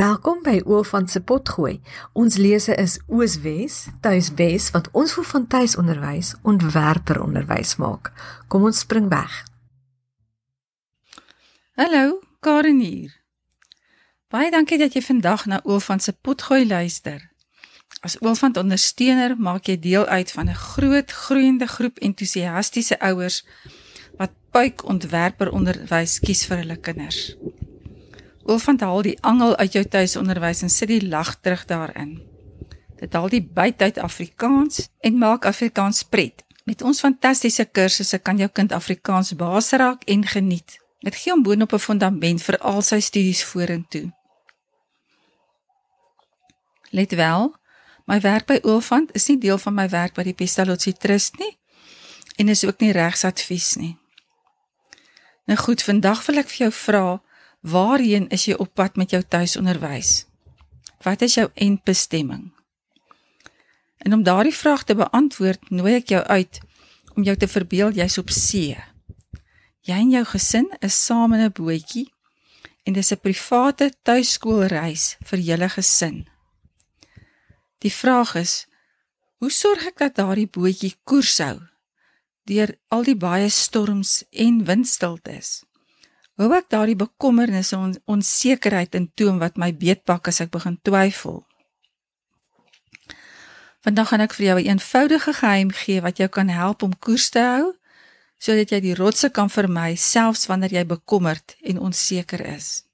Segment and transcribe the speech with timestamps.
[0.00, 1.74] Welkom by Oofant se potgooi.
[2.16, 8.08] Ons lese is Ooswes, Tuiswes wat ons voel van tuisonderwys ontwerper onderwys maak.
[8.48, 9.34] Kom ons spring weg.
[11.76, 13.12] Hallo, Karen hier.
[14.32, 17.20] Baie dankie dat jy vandag na Oofant se potgooi luister.
[18.00, 23.44] As Oofant ondersteuner maak jy deel uit van 'n groot groeiende groep entoesiastiese ouers
[24.16, 27.36] wat puik ontwerper onderwys kies vir hulle kinders.
[28.48, 32.20] Oofant haal die angel uit jou tuisonderwys en sit die lag terug daarin.
[33.00, 36.44] Dit haal die byt uit Afrikaans en maak Afrikaans pret.
[36.64, 40.78] Met ons fantastiese kursusse kan jou kind Afrikaans baas raak en geniet.
[41.00, 44.12] Dit gee hom boonop 'n fondament vir al sy studies vorentoe.
[46.90, 47.54] Let wel,
[48.04, 51.58] my werk by Oofant is nie deel van my werk by die Pestalozzi Trust nie
[52.36, 53.98] en is ook nie regsadvies nie.
[55.44, 57.22] Nou goed, vandag wil ek vir jou vra
[57.60, 60.24] Waarheen is jy op pad met jou tuisonderwys?
[61.04, 62.52] Wat is jou eindbestemming?
[63.98, 66.60] En om daardie vraag te beantwoord, nooi ek jou uit
[67.14, 68.78] om jou te verbeel jy's op see.
[69.84, 72.08] Jy en jou gesin is saam in 'n bootjie
[72.84, 76.28] en dis 'n private tuiskoolreis vir julle gesin.
[77.78, 78.66] Die vraag is:
[79.38, 81.60] Hoe sorg ek dat daardie bootjie koers hou
[82.44, 85.69] deur al die baie storms en windstiltes?
[86.40, 90.78] Hoe ek daardie bekommernisse en on, onsekerheid in toom wat my beetpak as ek begin
[90.80, 91.42] twyfel.
[93.84, 96.98] Vandag gaan ek vir jou 'n een eenvoudige geheim gee wat jou kan help om
[96.98, 97.76] koers te hou
[98.38, 102.84] sodat jy die rotse kan vermy selfs wanneer jy bekommerd en onseker is.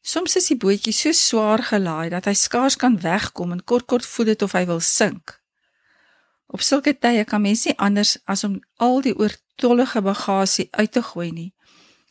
[0.00, 4.06] Soms is die bootjie so swaar gelaai dat hy skaars kan wegkom en kort kort
[4.06, 5.40] voel dit of hy wil sink.
[6.46, 11.02] Op sulke tye kan mens nie anders as om al die oortollige bagasie uit te
[11.02, 11.52] gooi nie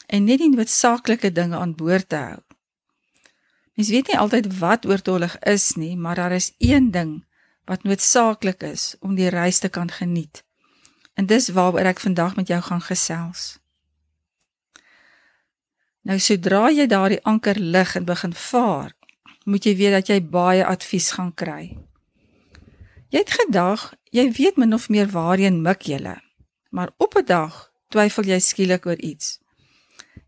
[0.07, 2.41] en net die noodsaaklike dinge aan boord te hou.
[3.77, 7.25] Mens weet nie altyd wat oortollig is nie, maar daar is een ding
[7.67, 10.43] wat noodsaaklik is om die reis te kan geniet.
[11.13, 13.57] En dis waaroor ek vandag met jou gaan gesels.
[16.07, 18.93] Nou sodra jy daardie anker lig en begin vaar,
[19.43, 21.75] moet jy weet dat jy baie advies gaan kry.
[23.11, 25.99] Jy het gedag, jy weet min of meer waarheen mik jy.
[26.71, 29.39] Maar op 'n dag twyfel jy skielik oor iets.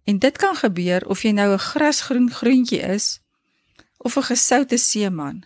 [0.09, 3.21] En dit kan gebeur of jy nou 'n grasgroen groentjie is
[3.97, 5.43] of 'n gesoute seeman.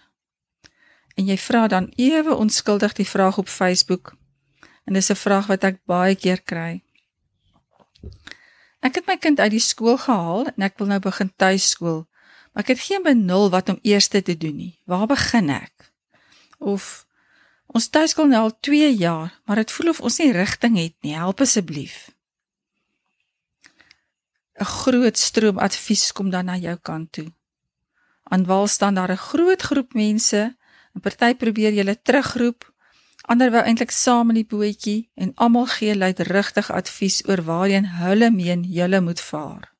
[1.15, 4.15] En jy vra dan ewe onskuldig die vraag op Facebook.
[4.83, 6.83] En dis 'n vraag wat ek baie keer kry.
[8.79, 12.07] Ek het my kind uit die skool gehaal en ek wil nou begin tuiskool,
[12.51, 14.79] maar ek het geen benul wat om eers te doen nie.
[14.85, 15.93] Waar begin ek?
[16.57, 17.05] Of
[17.65, 21.15] ons tuiskool nou al 2 jaar, maar dit voel of ons nie rigting het nie.
[21.15, 22.12] Help asseblief.
[24.59, 27.33] 'n groot stroom advies kom dan na jou kant toe.
[28.23, 30.55] Aan wal staan daar 'n groot groep mense,
[30.95, 32.73] 'n party probeer julle terugroep,
[33.21, 38.31] ander wou eintlik saam in die bootjie en almal gee luidrigtig advies oor waarheen hulle
[38.31, 39.71] meen julle moet vaar.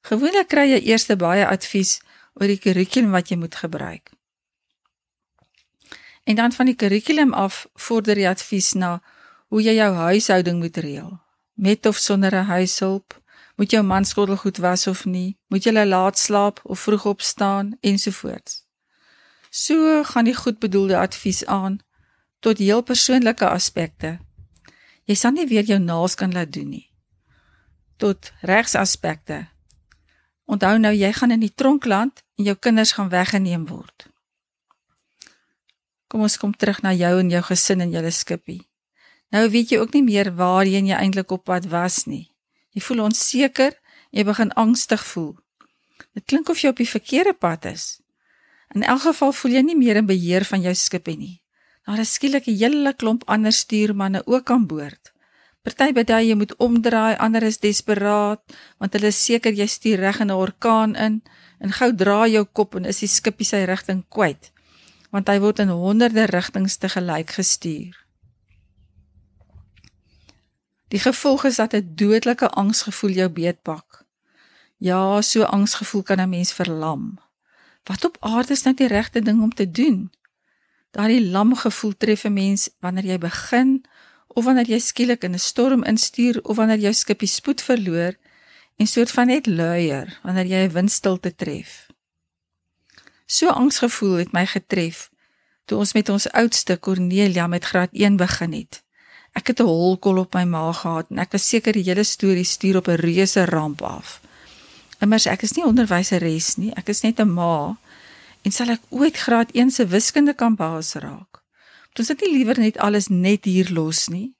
[0.00, 2.00] Gewoonlik kry jy eers baie advies
[2.34, 4.10] oor die kurrikulum wat jy moet gebruik.
[6.24, 9.02] En dan van die kurrikulum af vorder die advies na
[9.48, 11.20] hoe jy jou huishouding moet reël,
[11.54, 13.16] met of sonder 'n huishulp,
[13.58, 15.34] Moet jou man skottel goed was of nie?
[15.50, 18.62] Moet jy laat slaap of vroeg opstaan ensovoorts.
[19.50, 21.80] So gaan die goedbedoelde advies aan
[22.38, 24.18] tot heel persoonlike aspekte.
[25.10, 26.86] Jy sal nie weer jou naels kan laat doen nie.
[27.96, 29.48] Tot regsaspekte.
[30.46, 34.06] Onthou nou jy gaan in die tronkland en jou kinders gaan weggeneem word.
[36.06, 38.62] Kom ons kom terug na jou en jou gesin en julle skippie.
[39.34, 42.28] Nou weet jy ook nie meer waarheen jy eintlik op pad was nie.
[42.76, 43.74] Jy voel onseker,
[44.10, 45.36] jy begin angstig voel.
[46.14, 48.00] Dit klink of jy op die verkeerde pad is.
[48.74, 51.40] In elk geval voel jy nie meer in beheer van jou skip nie.
[51.88, 55.12] Daar is skielik 'n hele klomp ander stuurmanne ook aan boord.
[55.62, 58.40] Party bedui jy moet omdraai, ander is desperaat
[58.78, 61.22] want hulle is seker jy stuur reg in 'n orkaan in
[61.60, 64.52] en gou draai jou kop en is die skipie sy rigting kwyt
[65.10, 68.07] want hy word in honderde rigtings te gelyk gestuur.
[70.88, 74.04] Die gevolg is dat 'n dodelike angsgevoel jou beetpak.
[74.76, 77.18] Ja, so angsgevoel kan 'n mens verlam.
[77.82, 80.10] Wat op aarde is nou die regte ding om te doen?
[80.90, 83.84] Daardie lam gevoel tref 'n mens wanneer jy begin
[84.26, 88.14] of wanneer jy skielik in 'n storm instuur of wanneer jou skipie spoed verloor
[88.76, 91.86] en soort van net luier wanneer jy 'n windstilte tref.
[93.26, 95.10] So angsgevoel het my getref
[95.64, 98.82] toe ons met ons oudste Cornelia met graad 1 begin het.
[99.38, 102.44] Ek het 'n holkol op my maag gehad en ek was seker die hele storie
[102.44, 104.20] stuur op 'n reuse ramp af.
[105.00, 107.78] Immers ek is nie onderwyseres nie, ek is net 'n ma.
[108.42, 111.42] En sal ek ooit graad 1 se wiskunde kan baas raak?
[111.92, 114.34] Toe sit ek liewer net alles net hier los nie.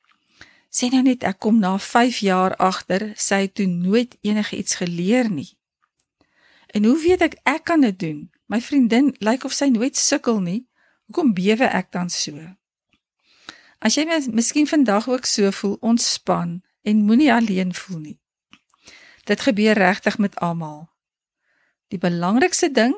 [0.70, 5.30] Sê nou net ek kom na 5 jaar agter, sy het toe nooit enigiets geleer
[5.30, 5.56] nie.
[6.66, 8.30] En hoe weet ek ek kan dit doen?
[8.46, 10.66] My vriendin lyk of sy nooit sukkel nie.
[11.06, 12.32] Hoekom bewe ek dan so?
[13.78, 14.04] As jy
[14.34, 18.18] miskien vandag ook so voel, ontspan en moenie alleen voel nie.
[19.24, 20.88] Dit gebeur regtig met almal.
[21.88, 22.96] Die belangrikste ding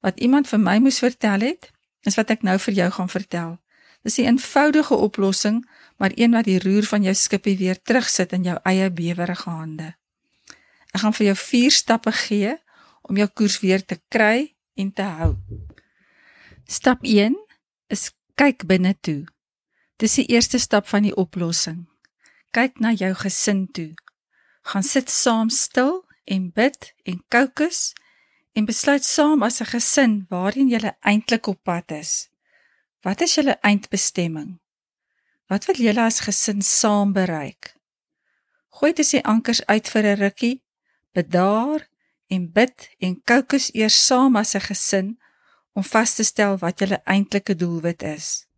[0.00, 1.70] wat iemand vir my moes vertel het,
[2.08, 3.58] is wat ek nou vir jou gaan vertel.
[4.02, 8.42] Dis 'n eenvoudige oplossing, maar een wat die roer van jou skippie weer terugsit in
[8.42, 9.96] jou eie bewerige hande.
[10.90, 12.56] Ek gaan vir jou 4 stappe gee
[13.02, 15.36] om jou koers weer te kry en te hou.
[16.64, 17.36] Stap 1
[17.86, 19.24] is kyk binne toe.
[20.00, 21.84] Dis die eerste stap van die oplossing.
[22.56, 23.90] Kyk na jou gesin toe.
[24.72, 27.92] Gaan sit saam stil en bid en kookus
[28.56, 32.30] en besluit saam as 'n gesin waarheen julle eintlik op pad is.
[33.02, 34.60] Wat is julle eindbestemming?
[35.48, 37.76] Wat wil julle as gesin saam bereik?
[38.68, 40.62] Gooi dit se ankers uit vir 'n rukkie,
[41.12, 41.88] bedaar
[42.26, 45.20] en bid en kookus eers saam as 'n gesin
[45.72, 48.49] om vas te stel wat julle eintlike doelwit is.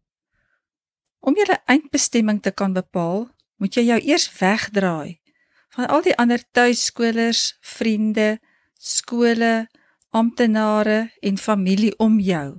[1.22, 3.28] Om julle eindbestemming te kan bepaal,
[3.62, 5.20] moet jy jou eers wegdraai
[5.72, 8.40] van al die ander tuiskolers, vriende,
[8.76, 9.70] skole,
[10.12, 12.58] amptenare en familie om jou.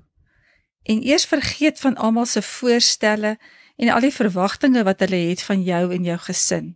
[0.89, 3.35] En eers vergeet van almal se voorstelle
[3.75, 6.73] en al die verwagtinge wat hulle het van jou en jou gesin.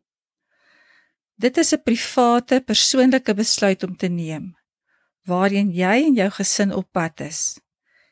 [1.41, 4.57] Dit is 'n private, persoonlike besluit om te neem
[5.27, 7.59] waarheen jy en jou gesin op pad is.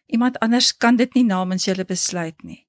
[0.06, 2.65] Iemand anders kan dit nie namens julle besluit nie.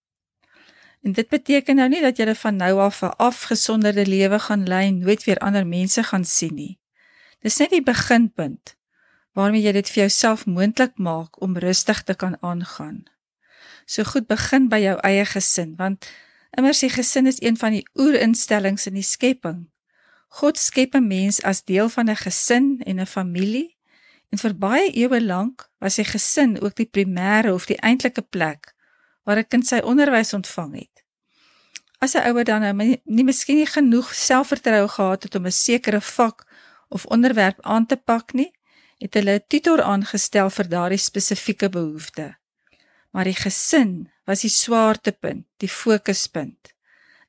[1.06, 4.86] En dit beteken nou nie dat jy van nou af 'n afgesonderde lewe gaan lei
[4.86, 6.78] en nooit weer ander mense gaan sien nie.
[7.40, 8.76] Dis net die beginpunt
[9.32, 13.04] waarmee jy dit vir jouself moontlik maak om rustig te kan aangaan.
[13.84, 16.10] So goed begin by jou eie gesin want
[16.50, 19.70] immers die gesin is een van die oerinstellings in die skepping.
[20.28, 23.76] God skep 'n mens as deel van 'n gesin en 'n familie
[24.32, 28.74] en vir baie eeue lank was sy gesin ook die primêre of die eintlike plek
[29.22, 30.95] waar 'n kind sy onderwys ontvang het.
[31.98, 36.00] As 'n ouer dan nou nie miskien nie genoeg selfvertroue gehad het om 'n sekere
[36.00, 36.46] vak
[36.88, 38.52] of onderwerp aan te pak nie,
[38.98, 42.36] het hulle 'n tutor aangestel vir daardie spesifieke behoefte.
[43.10, 46.74] Maar die gesin was die swaartepunt, die fokuspunt.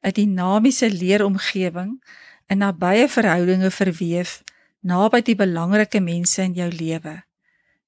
[0.03, 2.03] 'n Dinamiese leeromgewing
[2.47, 4.43] in nabye verhoudinge verweef
[4.79, 7.23] naby die belangrike mense in jou lewe.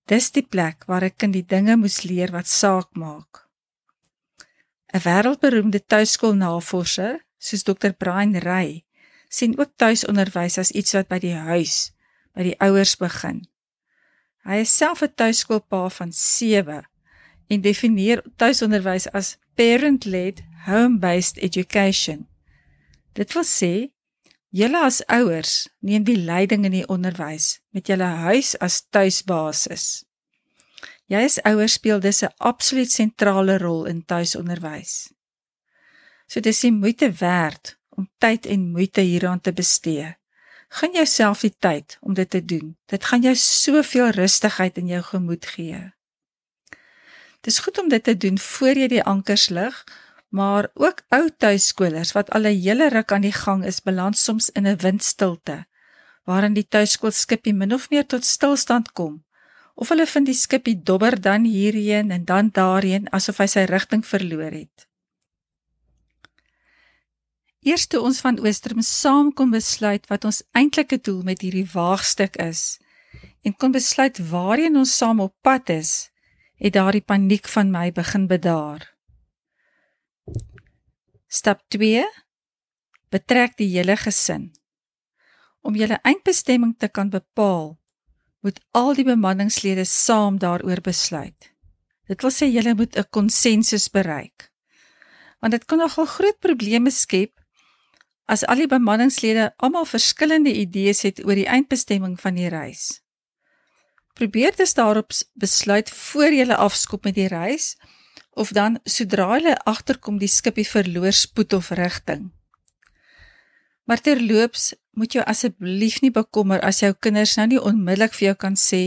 [0.06, 3.49] Dis die plek waar 'n kind die dinge moes leer wat saak maak.
[4.94, 7.94] 'n Wêreldberoemde tuiskoolnavorser, soos Dr.
[7.94, 8.86] Brian Ray,
[9.30, 11.92] sien ook tuisonderwys as iets wat by die huis,
[12.34, 13.44] by die ouers begin.
[14.50, 16.88] Hy is self 'n tuiskoolpa van 7
[17.48, 22.28] en definieer tuisonderwys as parent-led home-based education.
[23.14, 23.92] Dit wil sê
[24.50, 30.06] julle as ouers neem die leiding in die onderwys met julle huis as tuisbasis.
[31.10, 35.12] Jy as ouer speel dus 'n absoluut sentrale rol in tuisonderwys.
[36.28, 40.18] So dis die moeite werd om tyd en moeite hieraan te bestee.
[40.70, 42.78] Gun jouself die tyd om dit te doen.
[42.86, 45.94] Dit gaan jou soveel rustigheid in jou gemoed gee.
[47.42, 49.84] Dis goed om dit te doen voor jy die ankers lig,
[50.30, 54.50] maar ook ou tuiskolers wat al 'n hele ruk aan die gang is, beland soms
[54.50, 55.66] in 'n windstilte
[56.24, 59.24] waarin die tuiskoolskipie min of meer tot stilstand kom
[59.80, 64.04] of hulle vind die skipie dobber dan hierheen en dan daarheen asof hy sy rigting
[64.04, 64.86] verloor het.
[67.64, 72.80] Eerste ons van Oosterm saam kon besluit wat ons eintlike doel met hierdie waagstuk is
[73.48, 76.12] en kon besluit waarheen ons saam op pad is,
[76.60, 78.84] het daardie paniek van my begin bedaar.
[81.28, 82.04] Stap 2:
[83.10, 84.52] Betrek die hele gesin.
[85.64, 87.79] Om julle eindbestemming te kan bepaal,
[88.40, 91.52] moet al die bemanningslede saam daaroor besluit.
[92.08, 94.52] Dit wil sê julle moet 'n konsensus bereik.
[95.40, 97.40] Want dit kan nogal groot probleme skep
[98.26, 103.02] as al die bemanningslede almal verskillende idees het oor die eindbestemming van die reis.
[104.14, 107.78] Probeer dus daarop besluit voor jy afskop met die reis
[108.32, 112.39] of dan sodra jy agterkom die skipie verloor spoed of rigting.
[113.90, 118.36] Maar terloops moet jou asseblief nie bekommer as jou kinders nou nie onmiddellik vir jou
[118.44, 118.82] kan sê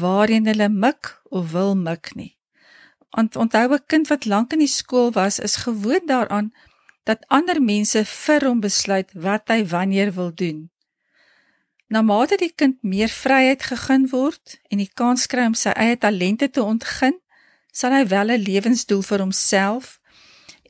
[0.00, 2.38] waarheen hulle mik of wil mik nie.
[3.12, 6.54] Want onthou 'n kind wat lank in die skool was, is gewoond daaraan
[7.04, 10.70] dat ander mense vir hom besluit wat hy wanneer wil doen.
[11.88, 15.98] Na mate die kind meer vryheid gegee word en die kans kry om sy eie
[15.98, 17.18] talente te ontgin,
[17.72, 20.00] sal hy wel 'n lewensdoel vir homself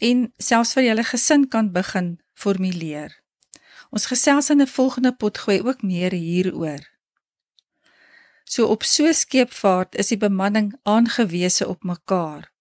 [0.01, 3.20] en selfs vir julle gesin kan begin formuleer.
[3.91, 6.83] Ons gesels in 'n volgende potgooi ook meer hieroor.
[8.45, 12.53] So op so skeepvaart is die bemanning aangewese op mekaar,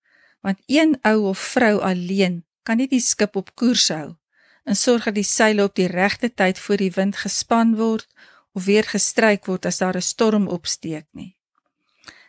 [0.41, 4.15] want een ou of vrou alleen kan nie die skip op koers hou
[4.63, 8.07] en sorg dat die seile op die regte tyd voor die wind gespan word
[8.53, 11.37] of weer gestryk word as daar 'n storm opsteek nie.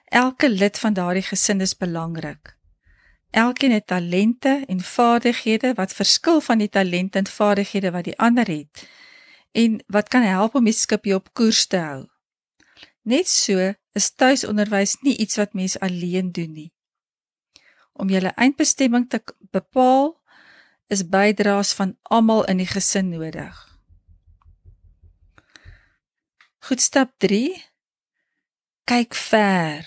[0.04, 2.59] Elke lid van daardie gesin is belangrik.
[3.30, 8.46] Elkeen het talente en vaardighede wat verskil van die talente en vaardighede wat die ander
[8.46, 8.88] het
[9.52, 12.08] en wat kan help om die skipie op koers te hou.
[13.02, 16.72] Net so is tuisonderwys nie iets wat mens alleen doen nie.
[17.92, 20.14] Om julle eindbestemming te bepaal
[20.86, 23.66] is bydraes van almal in die gesin nodig.
[26.66, 27.54] Goed stap 3.
[28.84, 29.86] Kyk ver.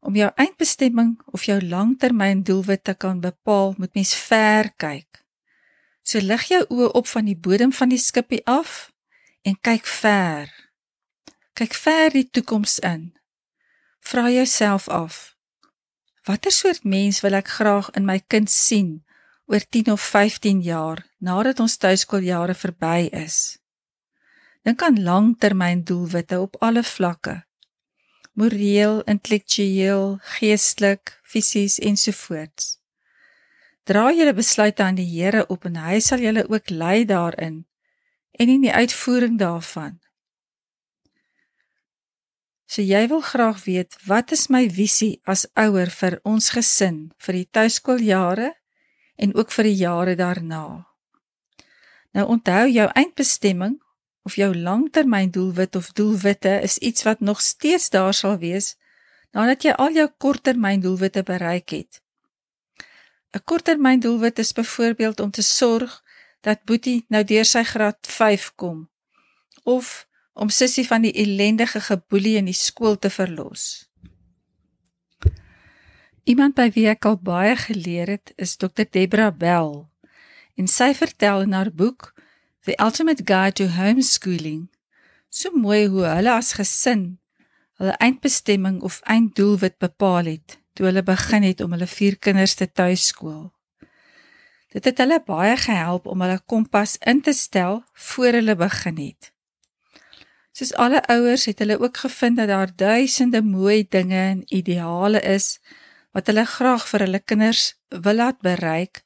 [0.00, 5.20] Om jou eindbestemming of jou langtermyndoelwit te kan bepaal, moet mens ver kyk.
[6.02, 8.88] So lig jou oë op van die bodem van die skipie af
[9.44, 10.48] en kyk ver.
[11.52, 13.10] Kyk ver die toekoms in.
[14.00, 15.36] Vra jouself af:
[16.24, 19.02] Watter soort mens wil ek graag in my kind sien
[19.50, 23.58] oor 10 of 15 jaar nadat ons tuiskooljare verby is?
[24.64, 27.40] Dink aan langtermyndoelwitte op alle vlakke
[28.40, 32.78] moreel, intellektueel, geestelik, fisies ensovoorts.
[33.84, 37.64] Dra julle besluite aan die Here op en hy sal julle ook lei daarin
[38.40, 39.98] en in die uitvoering daarvan.
[42.70, 47.40] So jy wil graag weet wat is my visie as ouer vir ons gesin vir
[47.40, 48.52] die tuiskooljare
[49.20, 50.64] en ook vir die jare daarna.
[52.14, 53.80] Nou onthou jou eindbestemming
[54.22, 58.76] of jou langtermyndoelwit of doelwitte is iets wat nog steeds daar sal wees
[59.30, 62.02] nadat jy al jou korttermyndoelwitte bereik het.
[63.32, 66.02] 'n Korttermyndoelwit is byvoorbeeld om te sorg
[66.40, 68.88] dat Boetie nou deur sy graad 5 kom
[69.62, 73.90] of om Sissie van die ellendige geboelie in die skool te verlos.
[76.24, 78.86] Iemand by wie ek al baie geleer het, is Dr.
[78.90, 79.86] Debra Bell.
[80.56, 82.12] En sy vertel in haar boek
[82.64, 84.68] The Ultimate Guide to Homeschooling.
[85.30, 87.04] So mooi hoe hulle as gesin
[87.80, 92.66] hulle eindbestemming of einddoelwit bepaal het toe hulle begin het om hulle vier kinders te
[92.68, 93.46] tuiskool.
[94.76, 99.30] Dit het hulle baie gehelp om hulle kompas in te stel voor hulle begin het.
[100.52, 105.62] Soos alle ouers het hulle ook gevind dat daar duisende mooi dinge en ideale is
[106.12, 109.00] wat hulle graag vir hulle kinders wil laat bereik,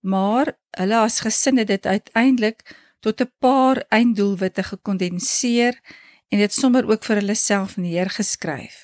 [0.00, 2.64] maar hulle as gesin het dit uiteindelik
[3.04, 5.74] tot 'n paar einddoelwitte gekondenseer
[6.28, 8.76] en dit sommer ook vir hulle self neergeskryf.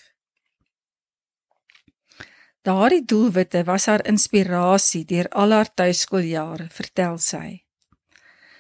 [2.63, 7.65] Daardie doelwitte was haar inspirasie deur al haar tuiskooljare, vertel sy.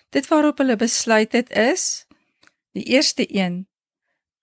[0.09, 2.07] Dit waarop hulle besluit het is
[2.73, 3.67] die eerste een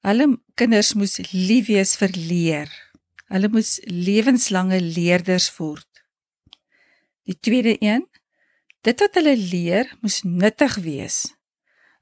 [0.07, 2.69] hulle kinders moes lief wees vir leer.
[3.27, 5.87] Hulle moes lewenslange leerders word.
[7.27, 8.05] Die tweede een
[8.87, 11.17] Dit wat hulle leer moes nuttig wees.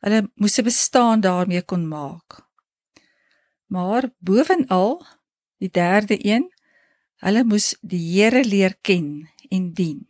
[0.06, 2.46] Hulle moes 'n bestaan daarmee kon maak.
[3.74, 5.06] Maar bovenal,
[5.58, 6.52] die derde een,
[7.26, 10.08] hulle moes die Here leer ken en dien.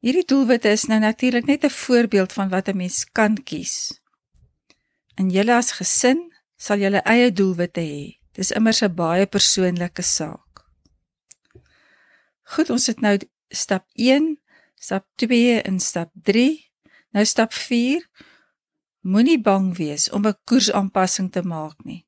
[0.00, 4.00] Hierdie doelwitte is nou natuurlik net 'n voorbeeld van wat 'n mens kan kies.
[5.14, 8.18] En julle as gesin sal julle eie doelwitte hê.
[8.32, 10.64] Dis immers 'n baie persoonlike saak.
[12.42, 13.18] Goed, ons het nou
[13.48, 13.84] stap
[14.78, 16.70] Stap 2 en stap 3.
[17.10, 18.04] Nou stap 4.
[19.00, 22.06] Moenie bang wees om 'n koersaanpassing te maak nie.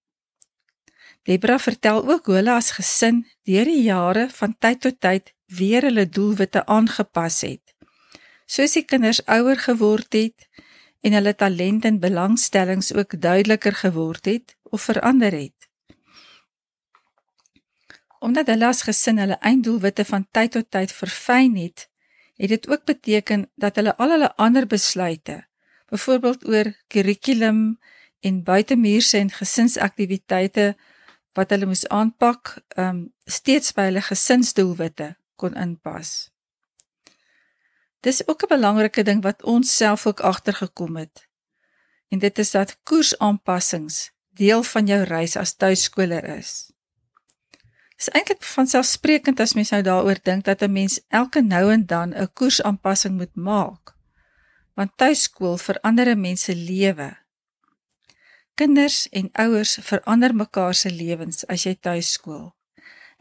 [1.23, 5.83] Debra vertel ook hoe hulle as gesin deur die jare van tyd tot tyd weer
[5.83, 7.75] hulle doelwitte aangepas het.
[8.47, 10.49] Soos die kinders ouer geword het
[11.01, 15.69] en hulle talente en belangstellings ook duideliker geword het of verander het.
[18.19, 21.90] Omdat hulle as gesin hulle einddoelwitte van tyd tot tyd verfyn het,
[22.41, 25.45] het dit ook beteken dat hulle al hulle ander besluite,
[25.93, 27.79] byvoorbeeld oor kurrikulum
[28.21, 30.77] en buitemuurse en gesinsaktiwiteite
[31.37, 36.31] wat hulle moes aanpak, um steeds by hulle gesinsdoelwitte kon inpas.
[38.01, 41.29] Dis ook 'n belangrike ding wat ons self ook agtergekom het.
[42.09, 46.71] En dit is dat koersaanpassings deel van jou reis as tuiskoler is
[48.01, 51.87] is eintlik van selfsprekend as mens nou daaroor dink dat 'n mens elke nou en
[51.87, 53.95] dan 'n koersaanpassing moet maak.
[54.75, 57.17] Want tuiskool verander 'n mens se lewe.
[58.55, 62.53] kinders en ouers verander mekaar se lewens as jy tuis skool.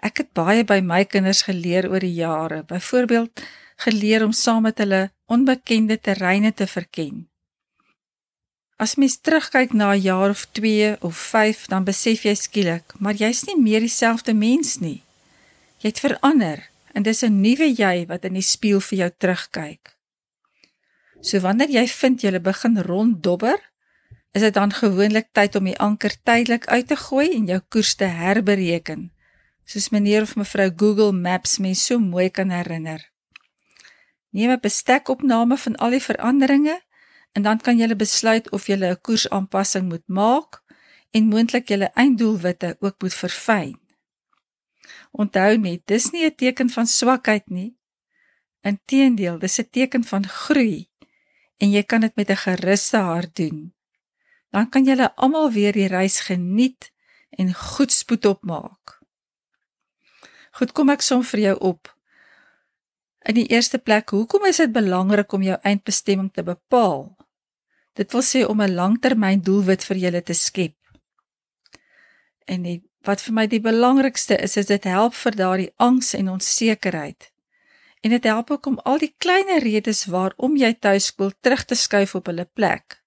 [0.04, 2.64] Ek het baie by my kinders geleer oor die jare.
[2.64, 3.42] Byvoorbeeld
[3.78, 7.29] geleer om saam met hulle onbekende terreine te verken.
[8.80, 13.14] As mens terugkyk na 'n jaar of 2 of 5, dan besef jy skielik, maar
[13.14, 15.04] jy's nie meer dieselfde mens nie.
[15.84, 19.96] Jy het verander en dis 'n nuwe jy wat in die spieël vir jou terugkyk.
[21.22, 23.60] So wanneer jy vind jy begin ronddobber,
[24.32, 27.96] is dit dan gewoonlik tyd om die anker tydelik uit te gooi en jou koers
[27.96, 29.12] te herbereken.
[29.66, 33.12] Soos meneer of mevrou Google Maps mens so mooi kan herinner.
[34.30, 36.82] Neem 'n bestekopname van al die veranderinge
[37.32, 40.64] en dan kan jy besluit of jy 'n koersaanpassing moet maak
[41.12, 43.80] en moontlik jou einddoelwitte ook moet verfyn.
[45.12, 47.78] Onthou net, dis nie 'n teken van swakheid nie.
[48.62, 50.90] Inteendeel, dis 'n teken van groei
[51.58, 53.74] en jy kan dit met 'n geruste hart doen.
[54.50, 56.92] Dan kan julle almal weer die reis geniet
[57.30, 59.00] en goed spoed opmaak.
[60.52, 61.96] Goed, kom ek som vir jou op.
[63.20, 67.19] In die eerste plek, hoekom is dit belangrik om jou eindbestemming te bepaal?
[67.94, 70.76] Dit wil sê om 'n langtermyn doelwit vir julle te skep.
[72.46, 76.30] En die, wat vir my die belangrikste is, is dit help vir daardie angs en
[76.30, 77.32] onsekerheid.
[78.02, 82.16] En dit help ook om al die klein redes waarom jy tuiskool terug te skuif
[82.16, 83.04] op hulle plek.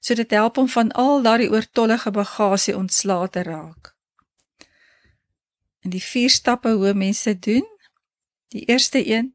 [0.00, 3.94] So dit help om van al daardie oortollige bagasie ontslae te raak.
[5.82, 7.66] En die vier stappe hoe mense doen.
[8.48, 9.34] Die eerste een,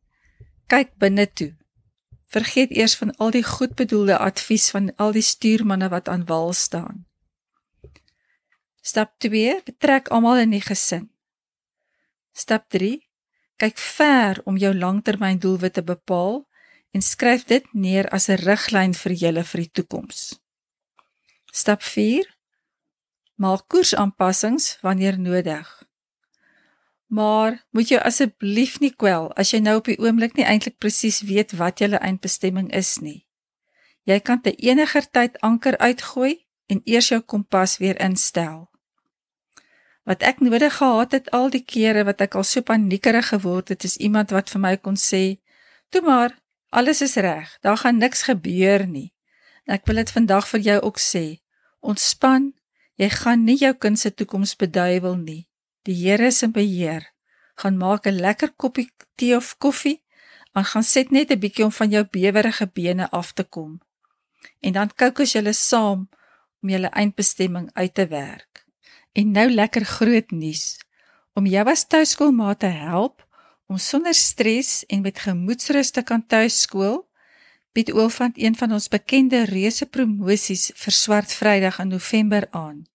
[0.68, 1.56] kyk binne toe.
[2.28, 7.06] Vergeet eers van al die goedbedoelde advies van al die stuurmanne wat aan wal staan.
[8.82, 11.12] Stap 2: Betrek almal in die gesin.
[12.32, 13.08] Stap 3:
[13.56, 16.48] Kyk ver om jou langtermyndoelwitte te bepaal
[16.92, 20.40] en skryf dit neer as 'n riglyn vir julle vir die toekoms.
[21.52, 22.38] Stap 4:
[23.36, 25.77] Maak koersaanpassings wanneer nodig.
[27.08, 31.22] Maar moet jy asseblief nie kwel as jy nou op die oomblik nie eintlik presies
[31.24, 33.28] weet wat jou eindbestemming is nie.
[34.04, 38.68] Jy kan te eniger tyd anker uitgooi en eers jou kompas weer instel.
[40.08, 43.84] Wat ek nodig gehad het al die kere wat ek al so paniekerig geword het,
[43.84, 45.40] is iemand wat vir my kon sê:
[45.92, 46.40] "Toe maar,
[46.72, 47.58] alles is reg.
[47.62, 49.14] Daar gaan niks gebeur nie."
[49.66, 51.44] En ek wil dit vandag vir jou ook sê.
[51.80, 52.54] Ontspan.
[52.96, 55.47] Jy gaan nie jou kind se toekoms beduiwel nie.
[55.88, 57.14] Die Here is in beheer.
[57.56, 60.04] Gaan maak 'n lekker koppie tee of koffie,
[60.52, 63.80] en gaan sit net 'n bietjie om van jou bewerige bene af te kom.
[64.60, 66.10] En dan kook ons julle saam
[66.62, 68.66] om julle eindbestemming uit te werk.
[69.12, 70.80] En nou lekker groot nuus.
[71.34, 73.26] Om jou as tuiskoolmaat te help
[73.68, 77.08] om sonder stres en met gemoedsrus te kan tuiskool,
[77.72, 82.88] bied Oulfant een van ons bekende reuse promosies vir Swart Vrydag in November aan.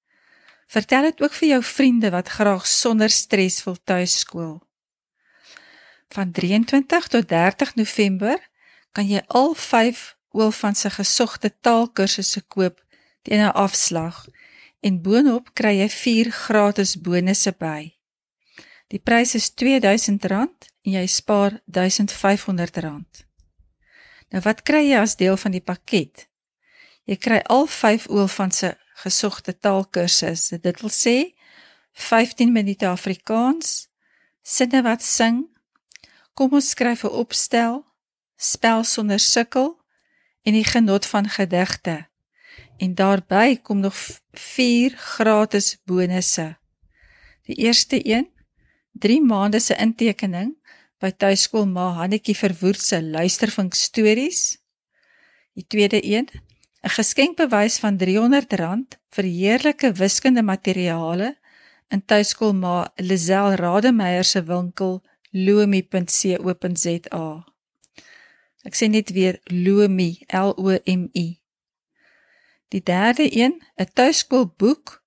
[0.73, 4.55] Vertel dit ook vir jou vriende wat graag sonder stres wil tuiskool.
[6.09, 8.39] Van 23 tot 30 November
[8.93, 12.81] kan jy al 5 Oulfan se gesogte taalkursusse koop
[13.23, 14.25] teen 'n afslag
[14.81, 17.93] en boonop kry jy 4 gratis bonusse by.
[18.89, 20.27] Die prys is R2000
[20.85, 23.27] en jy spaar R1500.
[24.31, 26.29] Nou wat kry jy as deel van die pakket?
[27.05, 30.49] Jy kry al 5 Oulfan se gesogte taalkursus.
[30.63, 31.17] Dit wil sê
[31.93, 33.89] 15 minute Afrikaans,
[34.43, 35.45] sinne wat sing,
[36.35, 37.85] kom ons skryf 'n opstel,
[38.37, 39.77] spel sonder sukkel
[40.43, 42.07] en die genot van gedigte.
[42.77, 43.95] En daarbey kom nog
[44.33, 46.57] 4 gratis bonusse.
[47.43, 48.31] Die eerste een,
[48.93, 50.57] 3 maande se intekening
[50.99, 54.59] by tuiskool Ma Hannetjie Verwoerd se luistervink stories.
[55.55, 56.29] Die tweede een,
[56.83, 61.37] 'n geskenkbewys van R300 vir heerlike wiskunde materiale
[61.95, 67.29] in tuiskool ma Lisel Rademeier se winkel lomi.co.za.
[68.67, 71.41] Ek sê net weer lomi L O M I.
[72.69, 75.05] Die derde een, 'n tuiskoolboek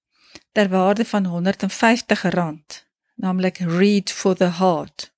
[0.51, 2.85] ter waarde van R150,
[3.15, 5.13] naamlik Read for the Heart.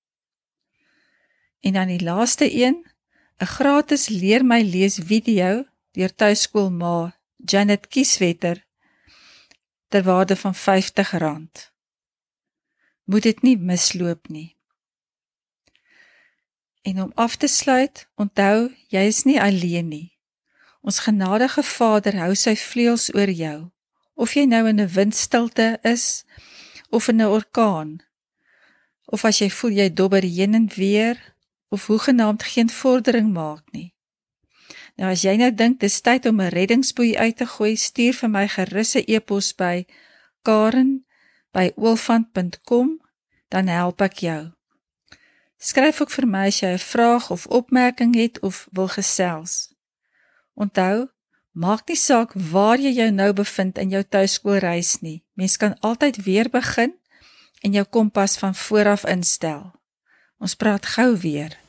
[1.59, 2.85] En dan die laaste een,
[3.37, 5.65] 'n gratis leer my lees video
[5.97, 8.61] deur tuiskool ma Janet Kieswetter
[9.89, 11.71] ter waarde van R50.
[13.03, 14.57] Moet dit nie misloop nie.
[16.81, 20.13] En om af te sluit, onthou, jy is nie alleen nie.
[20.81, 23.57] Ons genadige Vader hou sy vleuels oor jou.
[24.13, 26.25] Of jy nou in 'n windstilte is
[26.89, 27.99] of in 'n orkaan,
[29.05, 31.35] of as jy voel jy dobber heen en weer
[31.69, 33.96] of hoegenaamd geen vordering maak nie.
[34.97, 38.29] Nou as jy nou dink dis tyd om 'n reddingsboei uit te gooi, stuur vir
[38.29, 39.85] my gerus 'n e-pos by
[40.41, 43.01] karen@olfant.com
[43.49, 44.51] dan help ek jou.
[45.57, 49.73] Skryf ook vir my as jy 'n vraag of opmerking het of wil gesels.
[50.53, 51.07] Onthou,
[51.51, 55.23] maak nie saak waar jy jou nou bevind in jou tuiskoolreis nie.
[55.33, 56.93] Mens kan altyd weer begin
[57.61, 59.71] en jou kompas van voor af instel.
[60.37, 61.66] Ons praat gou weer.